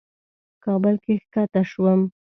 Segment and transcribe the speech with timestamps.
[0.63, 2.01] کابل کې کښته شوم.